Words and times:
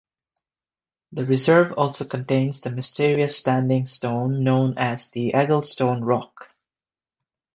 The 1.11 1.27
reserve 1.27 1.73
also 1.77 2.05
contains 2.05 2.61
the 2.61 2.71
mysterious 2.71 3.37
standing 3.37 3.85
stone 3.85 4.43
known 4.43 4.79
as 4.79 5.11
the 5.11 5.33
Agglestone 5.33 5.99
Rock. 6.03 6.51